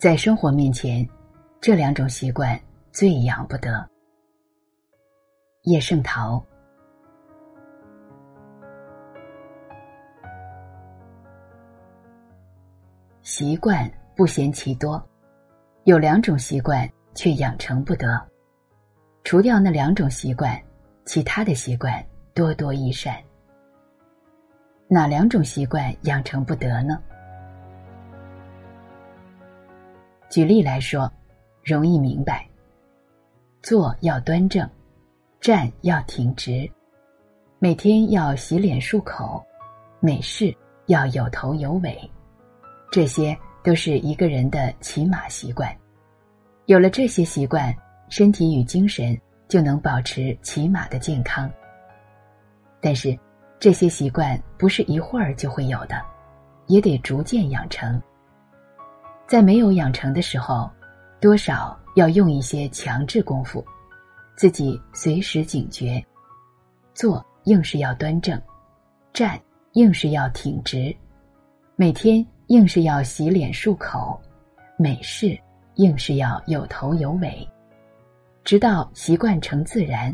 [0.00, 1.06] 在生活面前，
[1.60, 2.58] 这两种习惯
[2.90, 3.86] 最养不得。
[5.64, 6.42] 叶圣陶，
[13.20, 15.06] 习惯不嫌其多，
[15.84, 18.18] 有两种习惯却养成不得。
[19.22, 20.58] 除掉那两种习惯，
[21.04, 23.14] 其他的习惯多多益善。
[24.88, 26.98] 哪两种习惯养成不得呢？
[30.30, 31.12] 举例来说，
[31.64, 32.48] 容易明白。
[33.62, 34.66] 坐要端正，
[35.40, 36.70] 站要挺直，
[37.58, 39.44] 每天要洗脸漱口，
[39.98, 41.98] 美事要有头有尾，
[42.92, 45.76] 这些都是一个人的起码习惯。
[46.66, 47.74] 有了这些习惯，
[48.08, 51.50] 身体与精神就能保持起码的健康。
[52.80, 53.18] 但是，
[53.58, 56.00] 这些习惯不是一会儿就会有的，
[56.68, 58.00] 也得逐渐养成。
[59.30, 60.68] 在没有养成的时候，
[61.20, 63.64] 多少要用一些强制功夫，
[64.34, 66.04] 自己随时警觉。
[66.94, 68.42] 坐硬是要端正，
[69.12, 69.40] 站
[69.74, 70.92] 硬是要挺直，
[71.76, 74.20] 每天硬是要洗脸漱口，
[74.76, 75.38] 美事
[75.76, 77.48] 硬是要有头有尾，
[78.42, 80.12] 直到习惯成自然，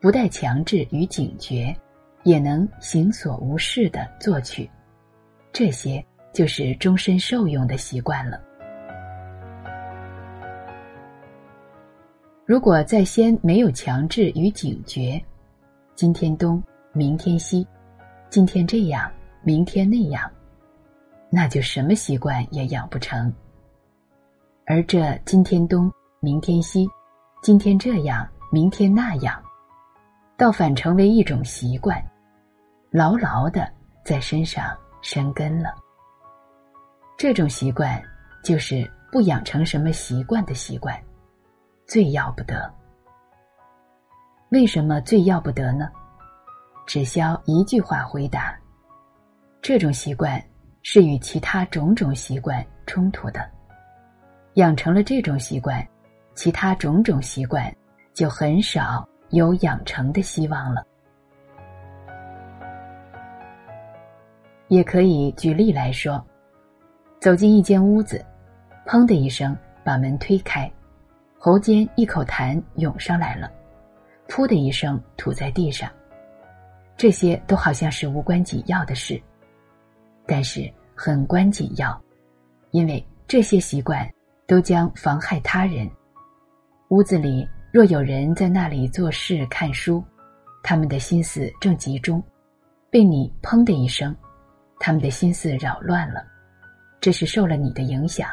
[0.00, 1.74] 不带强制与警觉，
[2.22, 4.70] 也能行所无事的做去。
[5.52, 6.00] 这些。
[6.34, 8.38] 就是终身受用的习惯了。
[12.44, 15.18] 如果在先没有强制与警觉，
[15.94, 17.66] 今天东，明天西，
[18.28, 19.10] 今天这样，
[19.42, 20.30] 明天那样，
[21.30, 23.32] 那就什么习惯也养不成。
[24.66, 26.86] 而这今天东，明天西，
[27.42, 29.40] 今天这样，明天那样，
[30.36, 32.02] 倒反成为一种习惯，
[32.90, 33.70] 牢牢的
[34.04, 35.83] 在身上生根了。
[37.16, 38.02] 这种习惯，
[38.42, 41.00] 就是不养成什么习惯的习惯，
[41.86, 42.70] 最要不得。
[44.50, 45.88] 为什么最要不得呢？
[46.86, 48.54] 只消一句话回答：
[49.62, 50.42] 这种习惯
[50.82, 53.48] 是与其他种种习惯冲突的。
[54.54, 55.86] 养成了这种习惯，
[56.34, 57.74] 其他种种习惯
[58.12, 60.84] 就很少有养成的希望了。
[64.68, 66.22] 也可以举例来说。
[67.24, 68.22] 走进一间屋子，
[68.84, 70.70] 砰的一声把门推开，
[71.38, 73.50] 喉间一口痰涌上来了，
[74.28, 75.90] 噗的一声吐在地上。
[76.98, 79.18] 这些都好像是无关紧要的事，
[80.26, 81.98] 但是很关紧要，
[82.72, 84.06] 因为这些习惯
[84.46, 85.90] 都将妨害他人。
[86.88, 90.04] 屋子里若有人在那里做事看书，
[90.62, 92.22] 他们的心思正集中，
[92.90, 94.14] 被你砰的一声，
[94.78, 96.22] 他们的心思扰乱了。
[97.04, 98.30] 这是受了你的影响。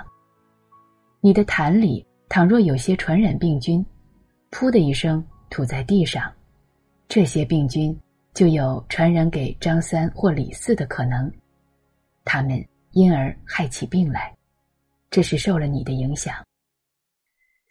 [1.20, 3.86] 你的痰里倘若有些传染病菌，
[4.50, 6.32] 噗的一声吐在地上，
[7.10, 7.94] 这些病菌
[8.34, 11.30] 就有传染给张三或李四的可能，
[12.24, 14.34] 他们因而害起病来。
[15.10, 16.34] 这是受了你的影响。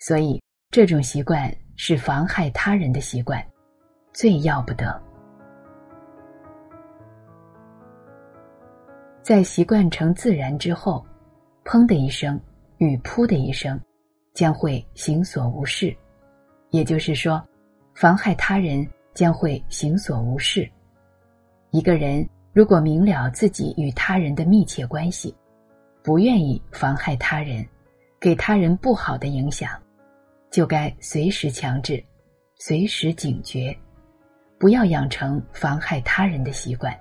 [0.01, 0.39] 所以
[0.71, 3.43] 这种习惯是妨害他人的习惯，
[4.13, 5.03] 最要不得。
[9.31, 11.07] 在习惯成自然之后，
[11.65, 12.37] 砰的一声
[12.79, 13.81] 与噗的一声，
[14.35, 15.97] 将会行所无事。
[16.71, 17.41] 也就是说，
[17.95, 20.69] 妨害他人将会行所无事。
[21.71, 25.33] 一个人如果明了自己与他人的密切关系，
[26.03, 27.65] 不愿意妨害他人，
[28.19, 29.81] 给他人不好的影响，
[30.51, 32.05] 就该随时强制，
[32.57, 33.73] 随时警觉，
[34.59, 36.93] 不要养成妨害他人的习惯。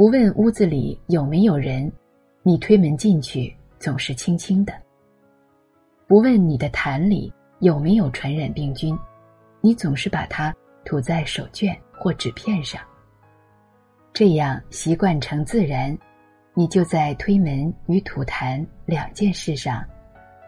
[0.00, 1.92] 不问屋子里有没有人，
[2.42, 4.72] 你推门进去总是轻轻的。
[6.06, 8.98] 不问你的痰里有没有传染病菌，
[9.60, 10.56] 你总是把它
[10.86, 12.80] 吐在手绢或纸片上。
[14.14, 15.94] 这样习惯成自然，
[16.54, 19.84] 你就在推门与吐痰两件事上，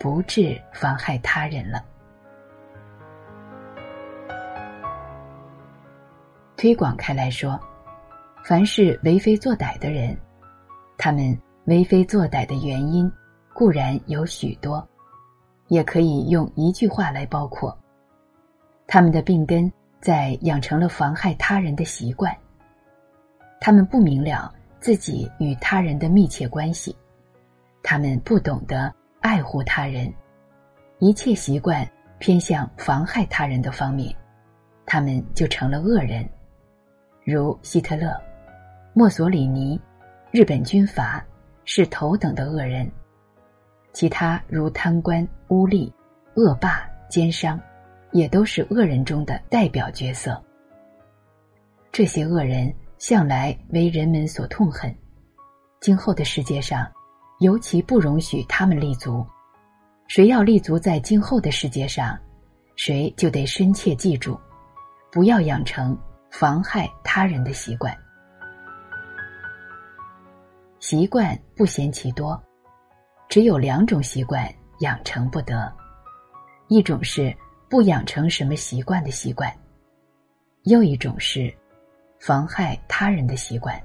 [0.01, 1.85] 不致妨害他人了。
[6.57, 7.61] 推广开来说。
[8.45, 10.17] 凡是为非作歹的人，
[10.99, 13.11] 他们为非作歹的原因
[13.55, 14.87] 固然有许多，
[15.69, 17.77] 也可以用一句话来包括：
[18.87, 22.37] 他们的病根在养成了妨害他人的习惯。
[23.61, 26.97] 他们不明了自己与他人的密切关系，
[27.81, 30.13] 他们不懂得爱护他人，
[30.99, 31.89] 一切习惯
[32.19, 34.13] 偏向妨害他人的方面，
[34.85, 36.29] 他们就成了恶人，
[37.25, 38.21] 如希特勒。
[38.95, 39.81] 墨索里尼、
[40.31, 41.25] 日本军阀、
[41.65, 42.87] 是头等的恶人，
[43.95, 45.91] 其他如贪官、污吏、
[46.35, 47.59] 恶霸、奸商，
[48.11, 50.39] 也都是恶人中的代表角色。
[51.91, 54.95] 这些恶人向来为人们所痛恨，
[55.81, 56.87] 今后的世界上，
[57.41, 59.25] 尤其不容许他们立足。
[60.07, 62.19] 谁要立足在今后的世界上，
[62.77, 64.39] 谁就得深切记住，
[65.11, 65.97] 不要养成
[66.31, 67.97] 妨害他人的习惯。
[70.83, 72.43] 习惯不嫌其多，
[73.29, 75.73] 只有两种习惯养成不得，
[76.67, 77.33] 一种是
[77.71, 79.49] 不养成什么习惯的习惯，
[80.65, 81.55] 又一种是
[82.19, 83.81] 妨害他人的习惯。